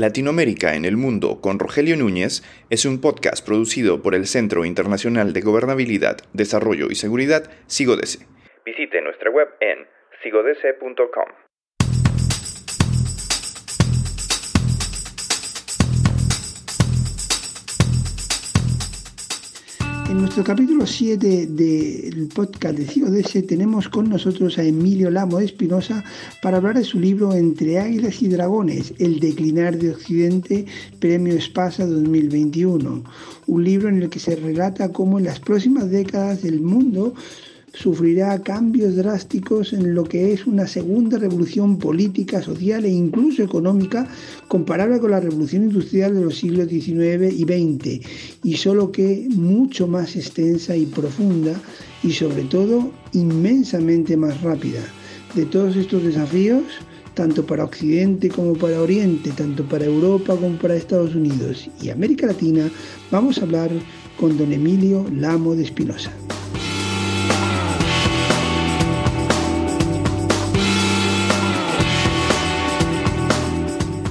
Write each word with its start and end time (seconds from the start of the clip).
Latinoamérica 0.00 0.74
en 0.76 0.84
el 0.84 0.96
Mundo 0.96 1.40
con 1.40 1.58
Rogelio 1.58 1.96
Núñez 1.96 2.42
es 2.70 2.84
un 2.84 3.00
podcast 3.00 3.44
producido 3.44 4.00
por 4.00 4.14
el 4.14 4.26
Centro 4.26 4.64
Internacional 4.64 5.32
de 5.32 5.40
Gobernabilidad, 5.40 6.18
Desarrollo 6.32 6.86
y 6.90 6.94
Seguridad, 6.94 7.50
SIGODESE. 7.66 8.26
Visite 8.64 9.00
nuestra 9.02 9.30
web 9.30 9.48
en 9.60 9.86
sigodese.com. 10.22 11.47
En 20.18 20.22
nuestro 20.22 20.42
capítulo 20.42 20.84
7 20.84 21.46
del 21.46 22.28
podcast 22.34 22.76
de 22.76 22.86
CIODS 22.86 23.46
tenemos 23.46 23.88
con 23.88 24.10
nosotros 24.10 24.58
a 24.58 24.64
Emilio 24.64 25.12
Lamo 25.12 25.38
Espinosa 25.38 26.02
para 26.42 26.56
hablar 26.56 26.76
de 26.76 26.82
su 26.82 26.98
libro 26.98 27.32
Entre 27.34 27.78
Águilas 27.78 28.20
y 28.20 28.26
Dragones, 28.26 28.94
El 28.98 29.20
declinar 29.20 29.78
de 29.78 29.90
Occidente, 29.90 30.66
Premio 30.98 31.34
Espasa 31.34 31.86
2021. 31.86 33.04
Un 33.46 33.64
libro 33.64 33.88
en 33.90 34.02
el 34.02 34.10
que 34.10 34.18
se 34.18 34.34
relata 34.34 34.90
cómo 34.90 35.20
en 35.20 35.26
las 35.26 35.38
próximas 35.38 35.88
décadas 35.88 36.42
el 36.42 36.62
mundo 36.62 37.14
sufrirá 37.74 38.42
cambios 38.42 38.96
drásticos 38.96 39.72
en 39.72 39.94
lo 39.94 40.04
que 40.04 40.32
es 40.32 40.46
una 40.46 40.66
segunda 40.66 41.18
revolución 41.18 41.78
política, 41.78 42.42
social 42.42 42.84
e 42.84 42.90
incluso 42.90 43.42
económica 43.42 44.08
comparable 44.48 44.98
con 45.00 45.10
la 45.10 45.20
revolución 45.20 45.64
industrial 45.64 46.14
de 46.14 46.22
los 46.22 46.38
siglos 46.38 46.68
XIX 46.68 47.32
y 47.32 47.42
XX, 47.44 48.06
y 48.42 48.56
solo 48.56 48.90
que 48.90 49.26
mucho 49.30 49.86
más 49.86 50.16
extensa 50.16 50.76
y 50.76 50.86
profunda 50.86 51.60
y 52.02 52.12
sobre 52.12 52.44
todo 52.44 52.90
inmensamente 53.12 54.16
más 54.16 54.40
rápida. 54.42 54.80
De 55.34 55.44
todos 55.44 55.76
estos 55.76 56.02
desafíos, 56.02 56.64
tanto 57.14 57.44
para 57.44 57.64
Occidente 57.64 58.28
como 58.28 58.54
para 58.54 58.80
Oriente, 58.80 59.30
tanto 59.36 59.64
para 59.64 59.84
Europa 59.84 60.36
como 60.36 60.56
para 60.56 60.76
Estados 60.76 61.14
Unidos 61.14 61.68
y 61.82 61.90
América 61.90 62.26
Latina, 62.26 62.70
vamos 63.10 63.38
a 63.38 63.42
hablar 63.42 63.70
con 64.18 64.38
don 64.38 64.52
Emilio 64.52 65.04
Lamo 65.12 65.54
de 65.54 65.64
Espinosa. 65.64 66.12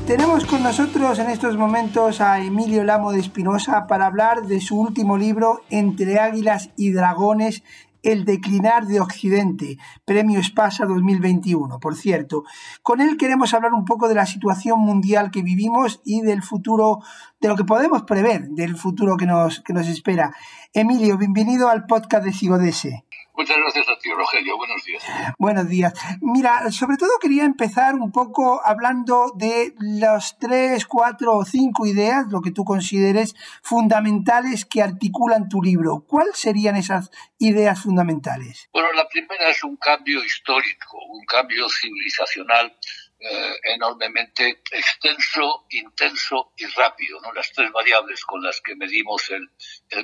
Tenemos 0.07 0.45
con 0.45 0.63
nosotros 0.63 1.19
en 1.19 1.29
estos 1.29 1.57
momentos 1.57 2.21
a 2.21 2.39
Emilio 2.39 2.85
Lamo 2.85 3.11
de 3.11 3.19
Espinosa 3.19 3.87
para 3.87 4.05
hablar 4.05 4.47
de 4.47 4.61
su 4.61 4.79
último 4.79 5.17
libro, 5.17 5.59
Entre 5.69 6.17
Águilas 6.17 6.69
y 6.77 6.93
Dragones, 6.93 7.61
El 8.03 8.23
declinar 8.23 8.87
de 8.87 9.01
Occidente, 9.01 9.77
Premio 10.05 10.39
Espasa 10.39 10.85
2021, 10.85 11.81
por 11.81 11.97
cierto. 11.97 12.45
Con 12.83 13.01
él 13.01 13.17
queremos 13.17 13.53
hablar 13.53 13.73
un 13.73 13.83
poco 13.83 14.07
de 14.07 14.15
la 14.15 14.25
situación 14.25 14.79
mundial 14.79 15.29
que 15.29 15.41
vivimos 15.41 15.99
y 16.05 16.21
del 16.21 16.41
futuro, 16.41 16.99
de 17.41 17.49
lo 17.49 17.57
que 17.57 17.65
podemos 17.65 18.03
prever, 18.03 18.47
del 18.47 18.77
futuro 18.77 19.17
que 19.17 19.25
nos, 19.25 19.59
que 19.59 19.73
nos 19.73 19.89
espera. 19.89 20.33
Emilio, 20.71 21.17
bienvenido 21.17 21.67
al 21.67 21.85
podcast 21.85 22.23
de 22.23 22.31
Sigodese. 22.31 23.06
Muchas 23.37 23.57
gracias 23.57 23.87
a 23.87 23.99
ti, 23.99 24.09
Rogelio. 24.11 24.57
Buenos 24.57 24.83
días. 24.83 25.03
Buenos 25.37 25.69
días. 25.69 25.93
Mira, 26.21 26.71
sobre 26.71 26.97
todo 26.97 27.11
quería 27.21 27.43
empezar 27.43 27.93
un 27.93 28.11
poco 28.11 28.59
hablando 28.65 29.31
de 29.35 29.75
las 29.79 30.39
tres, 30.39 30.87
cuatro 30.87 31.35
o 31.35 31.45
cinco 31.45 31.85
ideas, 31.85 32.25
lo 32.31 32.41
que 32.41 32.49
tú 32.49 32.65
consideres 32.65 33.35
fundamentales 33.61 34.65
que 34.65 34.81
articulan 34.81 35.49
tu 35.49 35.61
libro. 35.61 36.03
¿Cuáles 36.07 36.35
serían 36.35 36.77
esas 36.77 37.11
ideas 37.37 37.79
fundamentales? 37.79 38.69
Bueno, 38.73 38.91
la 38.93 39.07
primera 39.07 39.51
es 39.51 39.63
un 39.63 39.77
cambio 39.77 40.23
histórico, 40.23 40.97
un 41.07 41.23
cambio 41.25 41.67
civilizacional 41.69 42.75
eh, 43.19 43.59
enormemente 43.63 44.61
extenso, 44.71 45.65
intenso 45.71 46.53
y 46.55 46.67
rápido, 46.67 47.19
¿no? 47.19 47.31
las 47.33 47.51
tres 47.51 47.71
variables 47.71 48.23
con 48.23 48.43
las 48.43 48.61
que 48.61 48.75
medimos 48.75 49.31
el, 49.31 49.49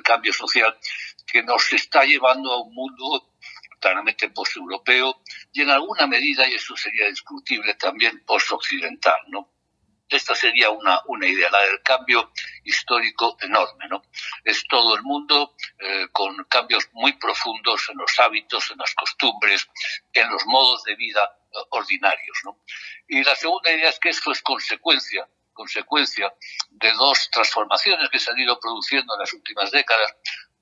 cambio 0.01 0.33
social, 0.33 0.75
que 1.27 1.43
nos 1.43 1.71
está 1.73 2.05
llevando 2.05 2.51
a 2.51 2.63
un 2.63 2.73
mundo 2.73 3.35
claramente 3.79 4.29
post-europeo 4.29 5.21
y 5.51 5.61
en 5.61 5.69
alguna 5.69 6.07
medida, 6.07 6.47
y 6.47 6.55
eso 6.55 6.75
sería 6.75 7.07
discutible, 7.07 7.75
también 7.75 8.23
post-occidental. 8.25 9.21
¿no? 9.27 9.47
Esta 10.09 10.33
sería 10.33 10.71
una, 10.71 10.99
una 11.05 11.27
idea, 11.27 11.51
la 11.51 11.61
del 11.61 11.83
cambio 11.83 12.31
histórico 12.63 13.37
enorme. 13.41 13.87
¿no? 13.89 14.01
Es 14.43 14.65
todo 14.67 14.95
el 14.95 15.03
mundo 15.03 15.55
eh, 15.77 16.07
con 16.11 16.35
cambios 16.45 16.89
muy 16.93 17.13
profundos 17.13 17.87
en 17.91 17.97
los 17.97 18.19
hábitos, 18.19 18.71
en 18.71 18.79
las 18.79 18.95
costumbres, 18.95 19.67
en 20.13 20.31
los 20.31 20.43
modos 20.47 20.83
de 20.85 20.95
vida 20.95 21.21
ordinarios. 21.69 22.39
¿no? 22.45 22.59
Y 23.07 23.23
la 23.23 23.35
segunda 23.35 23.71
idea 23.71 23.89
es 23.89 23.99
que 23.99 24.09
esto 24.09 24.31
es 24.31 24.41
consecuencia 24.41 25.27
consecuencia 25.53 26.33
de 26.71 26.91
dos 26.93 27.29
transformaciones 27.31 28.09
que 28.09 28.17
se 28.19 28.31
han 28.31 28.39
ido 28.39 28.59
produciendo 28.59 29.13
en 29.13 29.19
las 29.19 29.31
últimas 29.33 29.69
décadas. 29.71 30.13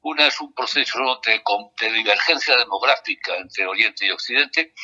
Una 0.01 0.27
es 0.27 0.39
un 0.41 0.53
proceso 0.53 1.21
de, 1.25 1.41
divergencia 1.91 2.55
demográfica 2.57 3.37
entre 3.37 3.65
Oriente 3.65 4.05
y 4.05 4.11
Occidente, 4.11 4.75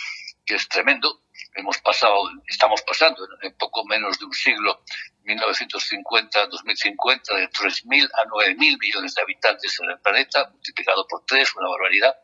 que 0.45 0.55
es 0.55 0.67
tremendo. 0.69 1.23
Hemos 1.55 1.77
pasado, 1.79 2.29
estamos 2.47 2.81
pasando 2.83 3.27
en 3.41 3.53
poco 3.57 3.83
menos 3.85 4.17
de 4.19 4.25
un 4.25 4.33
siglo, 4.33 4.83
1950-2050, 5.25 7.35
de 7.35 7.49
3.000 7.49 8.09
a 8.13 8.23
9.000 8.25 8.79
millones 8.79 9.15
de 9.15 9.21
habitantes 9.21 9.77
en 9.81 9.89
el 9.89 9.99
planeta, 9.99 10.49
multiplicado 10.51 11.05
por 11.07 11.25
tres, 11.25 11.53
una 11.55 11.69
barbaridad. 11.69 12.15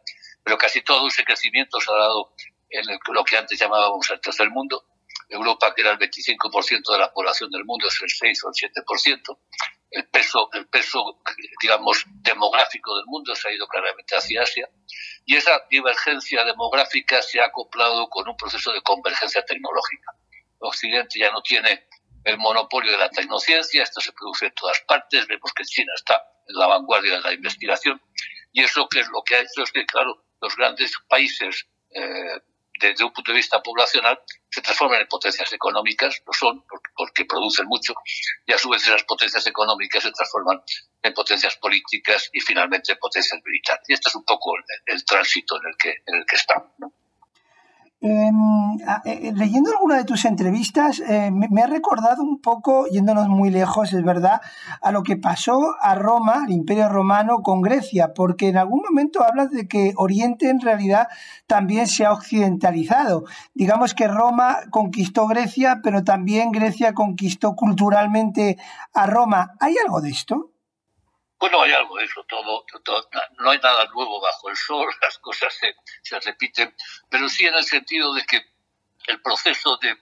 Pero 0.44 0.58
casi 0.58 0.82
todo 0.82 1.08
ese 1.08 1.24
crecimiento 1.24 1.80
se 1.80 1.90
ha 1.92 1.96
dado 1.96 2.34
en 2.74 2.86
lo 3.14 3.24
que 3.24 3.38
antes 3.38 3.60
llamábamos 3.60 4.10
el 4.10 4.20
tercer 4.20 4.50
mundo. 4.50 4.86
Europa, 5.30 5.74
que 5.74 5.82
era 5.82 5.92
el 5.92 6.00
25% 6.00 6.92
de 6.92 6.98
la 6.98 7.12
población 7.12 7.50
del 7.50 7.66
mundo, 7.66 7.88
es 7.88 8.00
el 8.02 8.10
6 8.10 8.44
o 8.44 8.50
el 8.50 8.84
7%. 8.86 9.38
El 9.92 10.08
peso, 10.08 10.50
el 10.54 10.68
peso, 10.68 11.22
digamos, 11.62 12.04
demográfico 12.08 12.96
del 12.98 13.06
mundo 13.06 13.36
se 13.36 13.48
ha 13.48 13.54
ido 13.54 13.68
claramente 13.68 14.16
hacia 14.16 14.42
Asia. 14.42 14.68
Y 15.26 15.36
esa 15.36 15.66
divergencia 15.70 16.44
demográfica 16.44 17.22
se 17.22 17.40
ha 17.40 17.46
acoplado 17.46 18.10
con 18.10 18.28
un 18.28 18.36
proceso 18.36 18.72
de 18.72 18.82
convergencia 18.82 19.46
tecnológica. 19.46 20.12
Occidente 20.60 21.20
ya 21.20 21.32
no 21.32 21.42
tiene 21.42 21.88
el 22.24 22.38
monopolio 22.38 22.92
de 22.92 22.98
la 22.98 23.10
tecnociencia, 23.10 23.84
esto 23.84 24.00
se 24.02 24.14
produce 24.14 24.48
en 24.48 24.54
todas 24.54 24.80
partes, 24.88 25.28
vemos 25.28 25.52
que 25.54 25.64
China 25.64 25.92
está 25.96 26.22
en 26.48 26.56
la 26.56 26.68
vanguardia 26.68 27.16
de 27.16 27.22
la 27.22 27.34
investigación, 27.34 28.02
y 28.54 28.64
eso 28.64 28.88
que 28.88 29.02
es 29.02 29.10
lo 29.10 29.24
que 29.24 29.36
ha 29.36 29.40
hecho 29.42 29.64
es 29.64 29.72
que, 29.72 29.86
claro, 29.86 30.24
los 30.42 30.56
grandes 30.56 30.94
países 31.10 31.68
eh, 31.92 32.40
desde 32.90 33.04
un 33.04 33.14
punto 33.14 33.32
de 33.32 33.38
vista 33.38 33.62
poblacional, 33.62 34.20
se 34.50 34.62
transforman 34.62 35.02
en 35.02 35.08
potencias 35.08 35.52
económicas, 35.54 36.22
lo 36.26 36.34
son 36.34 36.64
porque, 36.96 37.26
producen 37.26 37.66
mucho, 37.68 37.94
y 38.46 38.54
a 38.54 38.58
su 38.58 38.70
vez 38.70 38.84
esas 38.84 39.04
potencias 39.04 39.46
económicas 39.48 40.04
se 40.04 40.12
transforman 40.12 40.62
en 41.02 41.14
potencias 41.14 41.56
políticas 41.58 42.30
y 42.32 42.40
finalmente 42.40 42.94
en 42.94 43.00
potencias 43.00 43.42
militares. 43.44 43.84
Y 43.88 43.94
este 43.94 44.10
es 44.10 44.16
un 44.16 44.26
poco 44.26 44.54
el, 44.86 45.06
tránsito 45.06 45.58
en 45.58 45.70
el 45.70 45.78
que, 45.78 45.90
en 46.06 46.16
el 46.16 46.26
que 46.26 46.36
estamos. 46.36 46.72
Eh, 48.06 49.31
leyendo 49.34 49.72
alguna 49.72 49.96
de 49.96 50.03
tus 50.03 50.25
entrevistas, 50.25 51.00
eh, 51.00 51.31
me, 51.31 51.62
ha 51.62 51.68
recordado 51.68 52.22
un 52.22 52.41
poco, 52.41 52.86
yéndonos 52.88 53.30
muy 53.30 53.50
lejos, 53.50 53.94
es 53.94 54.03
verdad, 54.03 54.41
a 54.81 54.91
lo 54.91 55.03
que 55.03 55.16
pasó 55.16 55.75
a 55.81 55.96
Roma, 55.96 56.44
al 56.44 56.52
Imperio 56.52 56.90
Romano, 56.90 57.42
con 57.42 57.62
Grecia, 57.62 58.13
porque 58.13 58.50
en 58.50 58.58
algún 58.58 58.81
momento 58.81 59.24
hablas 59.24 59.52
de 59.52 59.69
que 59.69 59.94
Oriente 59.96 60.50
en 60.50 60.59
realidad 60.59 61.08
también 61.47 61.88
se 61.88 62.06
ha 62.06 62.12
occidentalizado. 62.12 63.24
Digamos 63.53 63.94
que 63.94 64.09
Roma 64.09 64.58
conquistó 64.69 65.25
Grecia, 65.28 65.80
pero 65.81 66.03
también 66.03 66.52
Grecia 66.52 66.94
conquistó 66.94 67.56
culturalmente 67.56 68.58
a 68.94 69.08
Roma. 69.08 69.53
¿Hay 69.62 69.75
algo 69.81 70.02
de 70.02 70.09
esto? 70.09 70.53
Bueno, 71.44 71.62
hay 71.62 71.74
algo 71.74 71.98
de 71.98 72.06
eso, 72.06 72.24
todo, 72.24 72.66
no 73.40 73.52
hay 73.52 73.59
nada 73.59 73.86
nuevo 73.88 74.22
bajo 74.22 74.50
el 74.50 74.56
sol, 74.56 74.88
las 75.02 75.18
cosas 75.18 75.54
se, 76.02 76.20
repiten, 76.22 76.74
pero 77.09 77.28
sí 77.28 77.46
en 77.46 77.54
el 77.54 77.66
sentido 77.66 78.14
de 78.14 78.24
que 78.24 78.46
el 79.08 79.22
proceso 79.22 79.78
de, 79.81 79.94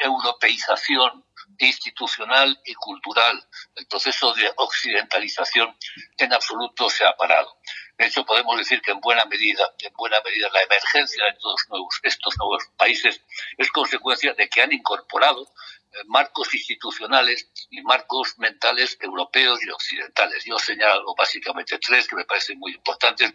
europeización 0.00 1.26
institucional 1.58 2.58
y 2.64 2.72
cultural, 2.72 3.38
el 3.76 3.86
proceso 3.86 4.32
de 4.32 4.50
occidentalización 4.56 5.76
en 6.16 6.32
absoluto 6.32 6.88
se 6.88 7.04
ha 7.04 7.14
parado. 7.18 7.58
De 7.98 8.06
hecho, 8.06 8.24
podemos 8.24 8.56
decir 8.56 8.80
que 8.80 8.92
en 8.92 9.00
buena 9.00 9.26
medida, 9.26 9.70
en 9.80 9.92
buena 9.92 10.16
medida, 10.24 10.48
la 10.54 10.62
emergencia 10.62 11.22
de 11.22 11.34
todos 11.34 11.66
estos 12.02 12.38
nuevos 12.38 12.64
países 12.78 13.20
es 13.58 13.70
consecuencia 13.72 14.32
de 14.32 14.48
que 14.48 14.62
han 14.62 14.72
incorporado 14.72 15.52
marcos 16.06 16.52
institucionales 16.54 17.50
y 17.70 17.82
marcos 17.82 18.38
mentales 18.38 18.96
europeos 19.00 19.58
y 19.64 19.70
occidentales. 19.70 20.44
Yo 20.44 20.58
señalo 20.58 21.14
básicamente 21.16 21.78
tres 21.78 22.06
que 22.06 22.16
me 22.16 22.24
parecen 22.24 22.58
muy 22.58 22.72
importantes. 22.72 23.32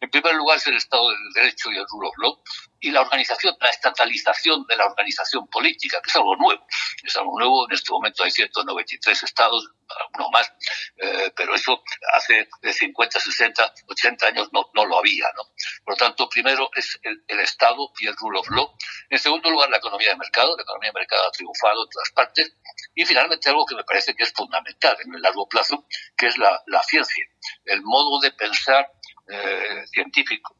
En 0.00 0.10
primer 0.10 0.34
lugar 0.34 0.58
es 0.58 0.66
el 0.66 0.76
Estado 0.76 1.10
del 1.10 1.32
Derecho 1.34 1.70
y 1.70 1.76
el 1.76 1.86
rule 1.88 2.08
of 2.08 2.14
law 2.18 2.42
y 2.80 2.90
la 2.90 3.00
organización, 3.00 3.56
la 3.60 3.70
estatalización 3.70 4.64
de 4.66 4.76
la 4.76 4.86
organización 4.86 5.48
política, 5.48 6.00
que 6.02 6.10
es 6.10 6.16
algo 6.16 6.36
nuevo. 6.36 6.66
Es 7.02 7.16
algo 7.16 7.38
nuevo. 7.38 7.66
En 7.68 7.74
este 7.74 7.90
momento 7.90 8.22
hay 8.22 8.30
193 8.30 9.22
estados, 9.22 9.70
no 10.18 10.30
más. 10.30 10.52
Eh, 10.96 11.32
pero 11.34 11.54
eso 11.54 11.82
hace 12.14 12.48
50, 12.62 13.18
60, 13.18 13.74
80 13.88 14.26
años 14.26 14.48
no, 14.52 14.70
no 14.74 14.84
lo 14.84 14.98
había. 14.98 15.26
¿no? 15.36 15.42
Por 15.84 15.94
lo 15.94 15.96
tanto, 15.96 16.28
primero 16.28 16.70
es 16.76 16.98
el, 17.02 17.40
Estado 17.40 17.92
y 18.00 18.08
el 18.08 18.16
rule 18.16 18.40
of 18.40 18.50
law. 18.50 18.76
En 19.08 19.18
segundo 19.18 19.50
lugar, 19.50 19.70
la 19.70 19.76
economía 19.76 20.10
de 20.10 20.16
mercado. 20.16 20.56
La 20.56 20.62
economía 20.62 20.90
de 20.90 21.00
mercado 21.00 21.28
ha 21.28 21.30
triunfado 21.30 21.85
todas 21.88 22.10
partes. 22.10 22.56
Y 22.94 23.04
finalmente, 23.04 23.48
algo 23.48 23.66
que 23.66 23.74
me 23.74 23.84
parece 23.84 24.14
que 24.14 24.24
es 24.24 24.32
fundamental 24.32 24.96
en 25.04 25.14
el 25.14 25.22
largo 25.22 25.48
plazo, 25.48 25.86
que 26.16 26.26
es 26.26 26.36
la, 26.38 26.82
ciencia. 26.84 27.26
El 27.64 27.82
modo 27.82 28.20
de 28.20 28.32
pensar 28.32 28.90
eh, 29.28 29.84
científico 29.92 30.56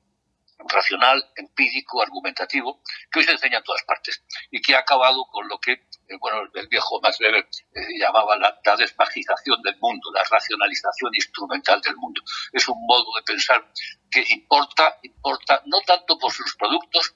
racional, 0.69 1.23
empírico, 1.37 2.03
argumentativo, 2.03 2.81
que 3.13 3.21
hoy 3.21 3.25
se 3.25 3.33
enseña 3.33 3.59
en 3.59 3.65
todas 3.65 3.85
partes 3.85 4.25
y 4.51 4.61
que 4.61 4.75
ha 4.75 4.81
acabado 4.81 5.27
con 5.31 5.47
lo 5.49 5.59
que 5.59 5.73
eh, 5.73 6.17
bueno, 6.19 6.49
el 6.55 6.67
viejo 6.69 6.99
Max 7.01 7.21
Weber 7.21 7.47
eh, 7.75 7.81
llamaba 7.99 8.37
la, 8.37 8.59
la, 8.65 8.77
del 8.77 9.77
mundo, 9.81 10.11
la 10.13 10.25
racionalización 10.25 11.15
instrumental 11.15 11.81
del 11.83 11.97
mundo. 11.97 12.23
Es 12.53 12.67
un 12.69 12.85
modo 12.87 13.05
de 13.17 13.23
pensar 13.23 13.71
que 14.11 14.25
importa, 14.31 14.99
importa 15.03 15.63
no 15.67 15.81
tanto 15.87 16.19
por 16.19 16.33
sus 16.33 16.57
productos, 16.57 17.15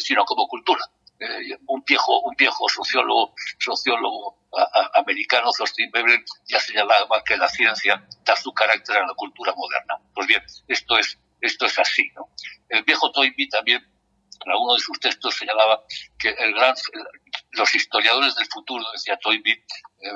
sino 0.00 0.24
como 0.26 0.46
cultura. 0.48 0.84
Un 1.66 1.82
viejo, 1.86 2.20
un 2.20 2.34
viejo 2.36 2.68
sociólogo, 2.68 3.34
sociólogo 3.58 4.38
americano, 4.94 5.50
Thorstein 5.56 5.90
Weber, 5.94 6.24
ya 6.46 6.60
señalaba 6.60 7.22
que 7.24 7.36
la 7.36 7.48
ciencia 7.48 8.06
da 8.24 8.36
su 8.36 8.52
carácter 8.52 8.96
a 8.98 9.06
la 9.06 9.14
cultura 9.14 9.52
moderna. 9.54 9.98
Pues 10.14 10.26
bien, 10.26 10.42
esto 10.68 10.98
es 10.98 11.18
esto 11.42 11.66
es 11.66 11.78
así. 11.78 12.10
¿no? 12.14 12.30
El 12.68 12.84
viejo 12.84 13.12
Toynbee 13.12 13.48
también, 13.48 13.84
en 14.44 14.50
alguno 14.50 14.74
de 14.74 14.80
sus 14.80 14.98
textos, 14.98 15.34
señalaba 15.34 15.84
que 16.18 16.30
el 16.30 16.54
gran, 16.54 16.74
los 17.50 17.74
historiadores 17.74 18.34
del 18.36 18.46
futuro, 18.46 18.84
decía 18.92 19.18
Toynbee, 19.18 19.64
eh, 20.00 20.10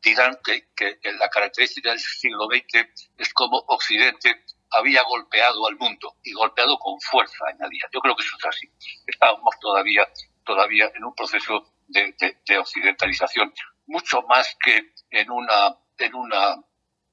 dirán 0.00 0.38
que, 0.42 0.68
que, 0.74 0.98
la 1.18 1.28
característica 1.28 1.90
del 1.90 2.00
siglo 2.00 2.46
XX 2.46 2.88
es 3.18 3.34
como 3.34 3.58
Occidente 3.66 4.44
había 4.70 5.02
golpeado 5.02 5.66
al 5.66 5.76
mundo 5.76 6.16
y 6.22 6.32
golpeado 6.32 6.78
con 6.78 7.00
fuerza, 7.00 7.44
añadía. 7.48 7.86
Yo 7.92 8.00
creo 8.00 8.14
que 8.14 8.22
eso 8.22 8.36
es 8.38 8.44
así. 8.44 8.70
Estábamos 9.06 9.54
todavía, 9.60 10.06
todavía 10.48 10.90
en 10.94 11.04
un 11.04 11.14
proceso 11.14 11.74
de, 11.86 12.14
de, 12.46 12.58
occidentalización, 12.58 13.52
mucho 13.86 14.22
más 14.22 14.56
que 14.64 14.94
en 15.10 15.30
una, 15.30 15.76
en 15.98 16.14
una 16.14 16.54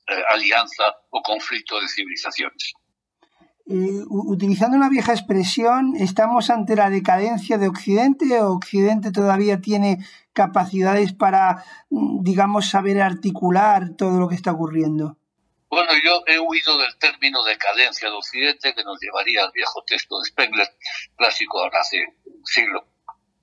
eh, 0.07 0.23
alianza 0.29 0.83
o 1.09 1.21
conflicto 1.21 1.79
de 1.81 1.87
civilizaciones. 1.89 2.73
Eh, 3.67 4.03
utilizando 4.07 4.77
una 4.77 4.89
vieja 4.89 5.11
expresión, 5.11 5.95
¿estamos 5.97 6.49
ante 6.49 6.77
la 6.77 6.89
decadencia 6.89 7.57
de 7.57 7.67
Occidente 7.67 8.39
o 8.39 8.53
Occidente 8.53 9.11
todavía 9.11 9.59
tiene 9.59 9.97
capacidades 10.31 11.11
para, 11.11 11.65
mm, 11.89 12.23
digamos, 12.23 12.69
saber 12.69 13.01
articular 13.01 13.95
todo 13.97 14.17
lo 14.17 14.29
que 14.29 14.35
está 14.35 14.51
ocurriendo? 14.51 15.17
Bueno, 15.67 15.91
yo 16.05 16.23
he 16.27 16.39
huido 16.39 16.77
del 16.77 16.95
término 16.99 17.43
decadencia 17.43 18.09
de 18.09 18.15
Occidente 18.15 18.73
que 18.73 18.83
nos 18.83 18.97
llevaría 19.01 19.43
al 19.43 19.51
viejo 19.51 19.83
texto 19.85 20.19
de 20.19 20.25
Spengler, 20.29 20.67
clásico 21.17 21.61
de 21.63 21.77
hace 21.77 21.97
un 22.23 22.45
siglo, 22.45 22.85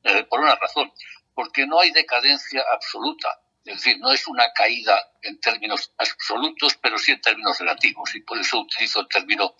eh, 0.05 0.25
por 0.25 0.41
una 0.41 0.55
razón, 0.57 0.93
porque 1.35 1.67
no 1.67 1.81
hay 1.81 1.91
decadencia 1.93 2.63
absoluta. 2.73 3.29
Es 3.65 3.77
decir, 3.77 3.99
no 4.01 4.13
es 4.13 4.27
una 4.27 4.53
caída 4.53 4.99
en 5.23 5.39
términos 5.41 5.93
absolutos, 5.97 6.77
pero 6.83 6.99
sí 6.99 7.13
en 7.13 7.21
términos 7.21 7.59
relativos. 7.61 8.15
Y 8.15 8.21
por 8.23 8.39
eso 8.39 8.61
utilizo 8.61 9.01
el 9.01 9.09
término 9.09 9.55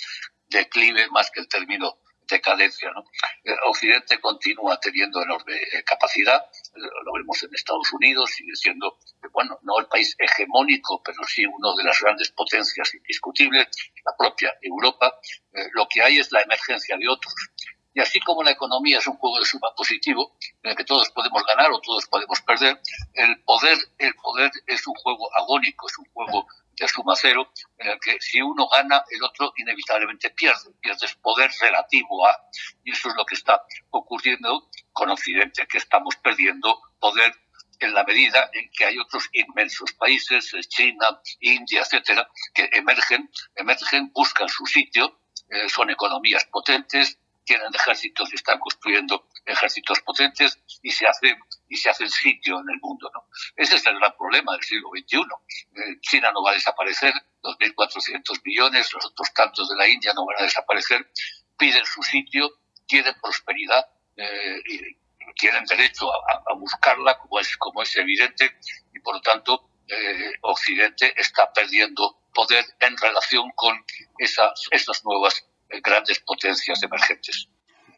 declive 0.49 1.07
más 1.11 1.31
que 1.31 1.41
el 1.41 1.49
término 1.49 1.99
decadencia. 2.29 2.91
Eh, 3.45 3.55
Occidente 3.67 4.21
continúa 4.21 4.79
teniendo 4.81 5.23
enorme 5.23 5.55
eh, 5.55 5.85
capacidad, 5.85 6.43
lo 7.05 7.13
vemos 7.13 7.43
en 7.43 7.55
Estados 7.55 7.93
Unidos, 7.93 8.31
sigue 8.31 8.55
siendo, 8.55 8.99
bueno, 9.33 9.59
no 9.63 9.79
el 9.79 9.87
país 9.87 10.17
hegemónico, 10.19 11.03
pero 11.03 11.23
sí 11.25 11.45
uno 11.47 11.77
de 11.77 11.85
las 11.85 12.01
grandes 12.01 12.31
potencias 12.31 12.95
indiscutibles, 12.95 13.69
la 14.05 14.17
propia 14.17 14.53
Europa. 14.61 15.15
lo 15.75 15.87
que 15.89 16.03
hay 16.03 16.19
es 16.19 16.33
la 16.33 16.41
emergencia 16.41 16.97
de 16.97 17.09
otros. 17.09 17.35
Y 17.95 18.01
así 18.01 18.21
como 18.21 18.43
la 18.43 18.53
economía 18.53 18.99
es 18.99 19.07
un 19.07 19.17
juego 19.17 19.39
de 19.39 19.45
suma 19.45 19.75
positivo, 19.77 20.37
en 20.63 20.71
el 20.71 20.77
que 20.77 20.85
todos 20.85 21.11
podemos 21.11 21.45
ganar 21.45 21.71
o 21.71 21.81
todos 21.81 22.07
podemos 22.07 22.41
perder, 22.41 22.81
el 23.15 23.43
poder, 23.43 23.77
el 23.99 24.15
poder 24.15 24.51
es 24.67 24.87
un 24.87 24.95
juego 24.95 25.29
agónico, 25.37 25.87
es 25.89 25.99
un 25.99 26.07
juego 26.13 26.47
de 26.75 26.89
suma 26.89 27.15
cero, 27.17 27.51
en 27.79 27.91
el 27.91 28.01
que 28.01 28.19
si 28.21 28.41
uno 28.41 28.67
gana, 28.69 29.05
el 29.11 29.23
otro 29.23 29.53
inevitablemente 29.57 30.31
pierde, 30.31 30.73
pierdes 30.81 31.15
poder 31.17 31.51
relativo 31.61 32.27
a. 32.27 32.37
Y 32.83 32.93
eso 32.93 33.11
es 33.11 33.15
lo 33.15 33.27
que 33.27 33.35
está 33.35 33.63
ocurriendo 33.91 34.69
con 34.93 35.11
Occidente, 35.11 35.67
que 35.67 35.79
estamos 35.79 36.17
perdiendo 36.17 36.81
poder 36.99 37.35
en 37.79 37.95
la 37.95 38.05
medida 38.05 38.49
en 38.53 38.71
que 38.71 38.85
hay 38.85 38.99
otros 38.99 39.29
inmensos 39.33 39.93
países, 39.95 40.53
China, 40.69 41.21
India, 41.41 41.81
etcétera, 41.81 42.29
que 42.55 42.69
emergen, 42.73 43.29
emergen, 43.57 44.13
buscan 44.13 44.49
su 44.49 44.65
sitio, 44.67 45.19
eh, 45.49 45.69
son 45.69 45.91
economías 45.91 46.45
potentes, 46.47 47.19
tienen 47.45 47.75
ejércitos 47.75 48.33
y 48.33 48.37
están 48.37 48.59
construyendo 48.59 49.29
ejércitos 49.45 50.01
potentes 50.01 50.59
y 50.83 50.91
se 50.91 51.07
hace 51.07 51.37
y 51.69 51.77
se 51.77 51.91
hace 51.91 52.05
el 52.05 52.11
sitio 52.11 52.61
en 52.61 52.71
el 52.71 52.81
mundo. 52.81 53.11
¿no? 53.15 53.27
Ese 53.57 53.77
es 53.77 53.87
el 53.87 53.99
gran 53.99 54.15
problema 54.17 54.53
del 54.53 54.63
siglo 54.63 54.91
XXI. 54.91 55.19
Eh, 55.19 56.01
China 56.01 56.31
no 56.33 56.43
va 56.43 56.51
a 56.51 56.55
desaparecer, 56.55 57.13
2.400 57.43 58.43
millones, 58.45 58.93
los 58.93 59.07
otros 59.07 59.33
tantos 59.35 59.69
de 59.69 59.77
la 59.77 59.89
India 59.89 60.13
no 60.15 60.27
van 60.27 60.37
a 60.39 60.45
desaparecer, 60.45 61.11
piden 61.59 61.85
su 61.87 62.03
sitio, 62.03 62.51
quieren 62.87 63.15
prosperidad 63.21 63.87
eh, 64.17 64.63
y 64.67 65.33
tienen 65.35 65.65
derecho 65.65 66.13
a, 66.13 66.55
buscarla, 66.55 67.19
como 67.19 67.41
es, 67.41 67.57
como 67.57 67.83
es 67.83 67.97
evidente, 67.97 68.59
y 68.95 69.01
por 69.01 69.15
lo 69.15 69.21
tanto 69.21 69.71
eh, 69.89 70.33
Occidente 70.43 71.13
está 71.17 71.53
perdiendo 71.53 72.19
poder 72.35 72.65
en 72.81 72.97
relación 72.97 73.51
con 73.55 73.85
esas 74.19 75.05
nuevas 75.05 75.47
grandes 75.81 76.21
potencias 76.21 76.83
emergentes. 76.83 77.49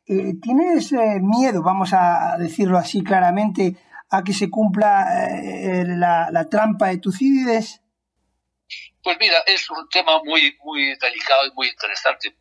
Eh, 0.06 0.34
¿Tienes 0.42 0.92
eh, 0.92 1.18
miedo, 1.20 1.62
vamos 1.62 1.94
a 1.94 2.36
decirlo 2.38 2.76
así 2.76 3.02
claramente, 3.02 3.76
a 4.10 4.22
que 4.22 4.34
se 4.34 4.50
cumpla 4.50 5.06
eh, 5.30 5.84
la, 5.86 6.46
trampa 6.50 6.88
de 6.88 6.98
Tucídides? 6.98 7.80
Pues 9.02 9.16
mira, 9.18 9.38
es 9.46 9.68
un 9.70 9.88
tema 9.88 10.20
muy, 10.22 10.56
muy 10.62 10.94
delicado 10.96 11.46
y 11.46 11.54
muy 11.54 11.68
interesante. 11.68 12.36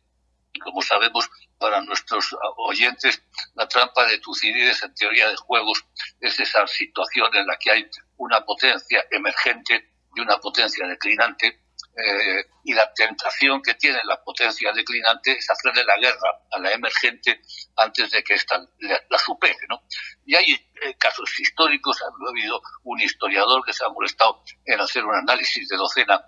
Como 0.62 0.82
sabemos, 0.82 1.28
para 1.58 1.80
nuestros 1.80 2.36
oyentes, 2.58 3.22
la 3.54 3.66
trampa 3.66 4.06
de 4.06 4.18
Tucídides 4.18 4.82
en 4.82 4.94
teoría 4.94 5.28
de 5.30 5.36
juegos 5.36 5.84
es 6.20 6.38
esa 6.38 6.66
situación 6.66 7.34
en 7.34 7.46
la 7.46 7.56
que 7.56 7.70
hay 7.70 7.86
una 8.18 8.44
potencia 8.44 9.04
emergente 9.10 9.90
y 10.14 10.20
una 10.20 10.36
potencia 10.38 10.86
declinante 10.86 11.63
eh, 11.96 12.44
y 12.64 12.72
la 12.72 12.92
tentación 12.92 13.62
que 13.62 13.74
tiene 13.74 14.00
la 14.04 14.20
potencia 14.20 14.72
declinante 14.72 15.32
es 15.32 15.48
hacerle 15.48 15.84
la 15.84 15.96
guerra 15.96 16.40
a 16.50 16.58
la 16.58 16.72
emergente 16.72 17.40
antes 17.76 18.10
de 18.10 18.24
que 18.24 18.34
ésta 18.34 18.66
la, 18.80 19.18
supere. 19.18 19.66
¿no? 19.68 19.82
Y 20.26 20.34
hay 20.34 20.52
eh, 20.54 20.94
casos 20.98 21.38
históricos, 21.38 22.02
ha 22.02 22.28
habido 22.28 22.60
un 22.82 23.00
historiador 23.00 23.64
que 23.64 23.72
se 23.72 23.84
ha 23.84 23.88
molestado 23.90 24.42
en 24.64 24.80
hacer 24.80 25.04
un 25.04 25.14
análisis 25.14 25.68
de 25.68 25.76
docena 25.76 26.20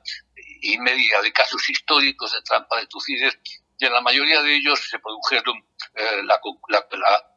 y 0.63 0.79
media 0.79 1.21
de 1.21 1.33
casos 1.33 1.69
históricos 1.69 2.33
de 2.33 2.43
trampa 2.43 2.79
de 2.79 2.87
Tucídides 2.87 3.37
y 3.79 3.87
en 3.87 3.93
la 3.93 4.01
mayoría 4.01 4.43
de 4.43 4.57
ellos 4.57 4.81
se 4.89 4.99
produjeron, 5.01 5.59
eh, 5.95 6.23
la, 6.23 6.41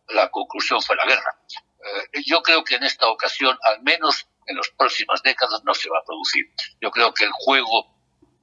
la, 0.10 0.30
conclusión 0.30 0.82
fue 0.82 0.96
la 0.96 1.06
guerra. 1.06 1.36
yo 2.26 2.42
creo 2.44 2.64
que 2.64 2.76
en 2.76 2.84
esta 2.84 3.08
ocasión, 3.08 3.58
al 3.64 3.82
menos 3.82 4.28
en 4.46 4.56
las 4.56 4.70
próximas 4.78 5.22
décadas, 5.24 5.62
no 5.66 5.74
se 5.74 5.90
va 5.90 5.98
a 6.00 6.06
producir. 6.06 6.46
Yo 6.80 6.92
creo 6.92 7.14
que 7.14 7.26
el 7.26 7.32
juego 7.32 7.99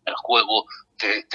el 0.06 0.14
juego 0.14 0.66
de, 0.98 1.26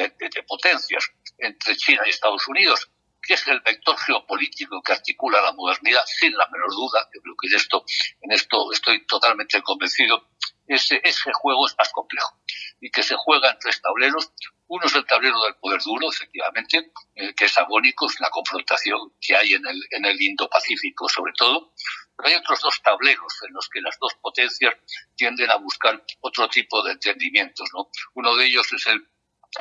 potencias 0.48 1.12
entre 1.38 1.76
China 1.76 2.02
y 2.06 2.10
Estados 2.10 2.48
Unidos, 2.48 2.90
que 3.22 3.36
es 3.36 3.48
el 3.48 3.60
vector 3.62 3.98
geopolítico 3.98 4.82
que 4.82 4.94
articula 4.94 5.42
la 5.42 5.54
modernidad, 5.54 6.04
sin 6.06 6.36
la 6.36 6.48
menor 6.52 6.72
duda, 6.72 7.08
yo 7.14 7.22
creo 7.22 7.36
que 7.40 7.48
en 7.48 7.56
esto, 7.56 7.86
en 8.22 8.32
esto 8.32 8.72
estoy 8.72 9.06
totalmente 9.06 9.62
convencido, 9.62 10.30
ese, 10.68 11.02
juego 11.34 11.68
es 11.68 11.76
más 11.78 11.92
complejo 11.92 12.40
y 12.80 12.90
que 12.90 13.04
se 13.04 13.16
juega 13.18 13.52
en 13.52 13.60
tres 13.60 13.82
tableros. 13.82 14.32
Uno 14.68 14.86
es 14.86 14.96
el 14.96 15.06
tablero 15.06 15.44
del 15.44 15.56
poder 15.56 15.82
duro, 15.82 16.10
efectivamente, 16.10 16.92
eh, 17.16 17.34
que 17.36 17.46
es 17.46 17.58
agónico, 17.58 18.08
es 18.08 18.20
la 18.22 18.30
confrontación 18.30 19.14
que 19.20 19.36
hay 19.36 19.54
en 19.54 19.68
el, 19.68 19.82
en 19.92 20.06
el 20.06 20.22
Indo-Pacífico 20.22 21.10
sobre 21.10 21.34
todo, 21.38 21.74
pero 22.16 22.30
hay 22.30 22.36
otros 22.36 22.60
dos 22.62 22.82
tableros 22.84 23.34
en 23.48 23.54
los 23.54 23.68
que 23.70 23.82
las 23.82 23.98
dos 24.00 24.14
potencias 24.22 24.74
tienden 25.16 25.50
a 25.50 25.56
buscar 25.56 26.04
otro 26.22 26.48
tipo 26.50 26.84
de 26.84 26.94
entendimientos. 26.94 27.70
¿no? 27.74 27.90
Uno 28.16 28.36
de 28.36 28.46
ellos 28.46 28.72
es 28.74 28.88
el, 28.88 29.08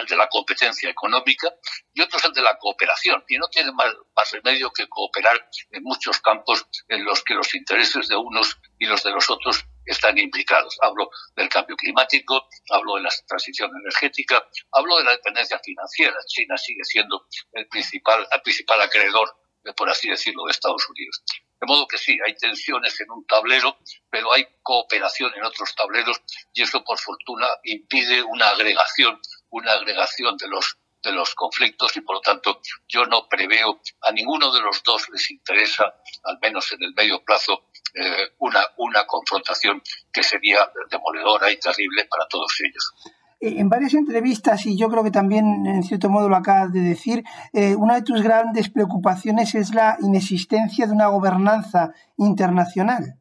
de 0.08 0.16
la 0.16 0.28
competencia 0.28 0.88
económica 0.88 1.52
y 1.92 2.00
otro 2.00 2.18
es 2.18 2.24
el 2.24 2.32
de 2.32 2.42
la 2.42 2.56
cooperación. 2.58 3.24
Y 3.28 3.38
no 3.38 3.48
tiene 3.48 3.72
más, 3.72 3.92
remedio 4.32 4.70
que 4.72 4.86
cooperar 4.88 5.48
en 5.70 5.82
muchos 5.82 6.20
campos 6.20 6.66
en 6.88 7.04
los 7.04 7.22
que 7.24 7.34
los 7.34 7.54
intereses 7.54 8.08
de 8.08 8.16
unos 8.16 8.58
y 8.78 8.86
los 8.86 9.02
de 9.02 9.10
los 9.10 9.28
otros 9.30 9.64
están 9.84 10.16
implicados. 10.18 10.78
Hablo 10.82 11.10
del 11.34 11.48
cambio 11.48 11.76
climático, 11.76 12.48
hablo 12.70 12.96
de 12.96 13.02
la 13.02 13.10
transición 13.26 13.70
energética, 13.80 14.46
hablo 14.72 14.98
de 14.98 15.04
la 15.04 15.12
dependencia 15.12 15.58
financiera. 15.58 16.16
China 16.26 16.56
sigue 16.56 16.84
siendo 16.84 17.26
el 17.52 17.66
principal, 17.68 18.26
el 18.30 18.42
principal 18.42 18.80
acreedor, 18.82 19.34
por 19.76 19.90
así 19.90 20.08
decirlo, 20.08 20.44
de 20.44 20.52
Estados 20.52 20.88
Unidos. 20.88 21.24
De 21.60 21.66
modo 21.66 21.86
que 21.86 21.98
sí, 21.98 22.16
hay 22.26 22.34
tensiones 22.34 22.98
en 23.00 23.10
un 23.10 23.26
tablero, 23.26 23.78
pero 24.08 24.32
hay 24.32 24.46
cooperación 24.62 25.32
en 25.36 25.44
otros 25.44 25.74
tableros 25.74 26.20
y 26.54 26.62
eso, 26.62 26.82
por 26.82 26.98
fortuna, 26.98 27.46
impide 27.64 28.22
una 28.22 28.48
agregación, 28.48 29.20
una 29.50 29.72
agregación 29.72 30.36
de 30.38 30.48
los 30.48 30.78
de 31.02 31.12
los 31.12 31.34
conflictos 31.34 31.96
y 31.96 32.02
por 32.02 32.16
lo 32.16 32.20
tanto 32.20 32.60
yo 32.86 33.06
no 33.06 33.26
preveo 33.28 33.80
a 34.02 34.12
ninguno 34.12 34.52
de 34.52 34.60
los 34.60 34.82
dos 34.82 35.08
les 35.10 35.30
interesa, 35.30 35.94
al 36.24 36.38
menos 36.40 36.70
en 36.72 36.82
el 36.82 36.94
medio 36.94 37.22
plazo, 37.24 37.70
eh, 37.94 38.34
una, 38.38 38.62
una 38.76 39.06
confrontación 39.06 39.82
que 40.12 40.22
sería 40.22 40.70
demoledora 40.90 41.50
y 41.50 41.56
terrible 41.56 42.04
para 42.04 42.26
todos 42.28 42.52
ellos. 42.60 42.92
Eh, 43.40 43.54
en 43.58 43.68
varias 43.68 43.94
entrevistas, 43.94 44.66
y 44.66 44.78
yo 44.78 44.88
creo 44.88 45.02
que 45.02 45.10
también 45.10 45.66
en 45.66 45.82
cierto 45.82 46.10
modo 46.10 46.28
lo 46.28 46.36
acabas 46.36 46.72
de 46.72 46.80
decir, 46.80 47.24
eh, 47.52 47.74
una 47.74 47.94
de 47.94 48.02
tus 48.02 48.22
grandes 48.22 48.68
preocupaciones 48.68 49.54
es 49.54 49.74
la 49.74 49.96
inexistencia 50.00 50.86
de 50.86 50.92
una 50.92 51.06
gobernanza 51.06 51.92
internacional. 52.18 53.16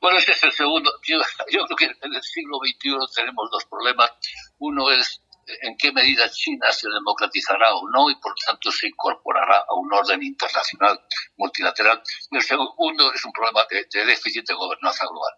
Bueno, 0.00 0.18
ese 0.18 0.32
es 0.32 0.42
el 0.42 0.52
segundo. 0.52 0.90
Yo, 1.06 1.18
creo 1.66 1.76
que 1.76 1.84
en 1.86 2.14
el 2.14 2.22
siglo 2.22 2.58
XXI 2.58 3.14
tenemos 3.14 3.50
dos 3.50 3.64
problemas. 3.66 4.10
Uno 4.58 4.90
es 4.90 5.22
en 5.62 5.76
qué 5.76 5.92
medida 5.92 6.28
China 6.30 6.70
se 6.70 6.88
democratizará 6.88 7.74
o 7.74 7.88
no 7.90 8.10
y 8.10 8.16
por 8.16 8.34
tanto 8.46 8.70
se 8.70 8.88
incorporará 8.88 9.64
a 9.68 9.74
un 9.74 9.92
orden 9.92 10.22
internacional 10.22 11.00
multilateral. 11.36 12.02
Y 12.30 12.36
el 12.36 12.42
segundo 12.42 13.12
es 13.12 13.24
un 13.24 13.32
problema 13.32 13.66
de, 13.70 14.04
déficit 14.04 14.46
de 14.46 14.54
gobernanza 14.54 15.04
global. 15.06 15.34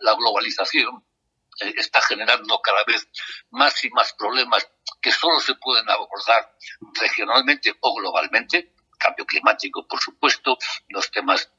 La, 0.00 0.14
globalización 0.14 0.96
eh, 0.96 1.11
está 1.76 2.00
generando 2.02 2.60
cada 2.60 2.84
vez 2.84 3.08
más 3.50 3.84
y 3.84 3.90
más 3.90 4.12
problemas 4.14 4.68
que 5.00 5.12
solo 5.12 5.40
se 5.40 5.54
pueden 5.56 5.88
abordar 5.88 6.56
regionalmente 6.94 7.74
o 7.80 7.94
globalmente. 7.94 8.74
Cambio 8.98 9.26
climático, 9.26 9.86
por 9.88 10.00
supuesto, 10.00 10.56
los 10.88 11.10
temas 11.10 11.50